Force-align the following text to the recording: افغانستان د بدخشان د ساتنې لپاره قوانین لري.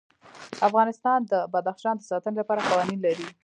افغانستان 0.67 1.19
د 1.31 1.33
بدخشان 1.53 1.95
د 1.97 2.03
ساتنې 2.09 2.35
لپاره 2.41 2.67
قوانین 2.69 2.99
لري. 3.03 3.27